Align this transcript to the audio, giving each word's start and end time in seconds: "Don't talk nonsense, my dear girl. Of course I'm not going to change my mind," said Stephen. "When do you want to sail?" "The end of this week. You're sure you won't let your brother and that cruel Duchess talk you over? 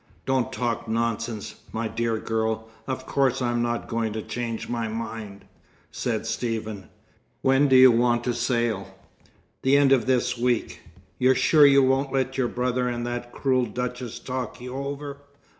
"Don't 0.25 0.51
talk 0.51 0.87
nonsense, 0.87 1.61
my 1.71 1.87
dear 1.87 2.17
girl. 2.17 2.67
Of 2.87 3.05
course 3.05 3.39
I'm 3.39 3.61
not 3.61 3.87
going 3.87 4.13
to 4.13 4.23
change 4.23 4.67
my 4.67 4.87
mind," 4.87 5.45
said 5.91 6.25
Stephen. 6.25 6.89
"When 7.43 7.67
do 7.67 7.75
you 7.75 7.91
want 7.91 8.23
to 8.23 8.33
sail?" 8.33 8.97
"The 9.61 9.77
end 9.77 9.91
of 9.91 10.07
this 10.07 10.35
week. 10.35 10.79
You're 11.19 11.35
sure 11.35 11.67
you 11.67 11.83
won't 11.83 12.11
let 12.11 12.35
your 12.35 12.47
brother 12.47 12.89
and 12.89 13.05
that 13.05 13.31
cruel 13.31 13.67
Duchess 13.67 14.17
talk 14.17 14.59
you 14.59 14.73
over? 14.73 15.17